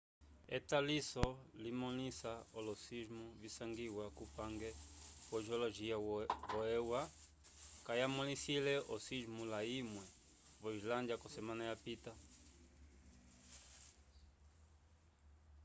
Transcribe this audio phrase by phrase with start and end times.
[0.57, 1.25] etaliso
[1.63, 4.69] limõlisa olo-sismo visangiwa kupange
[5.31, 5.95] wo-geologia
[6.53, 7.01] vo-eua
[7.89, 10.05] kayamõlisile osismo layimwe
[10.61, 12.11] vo islândia k'osemana yapita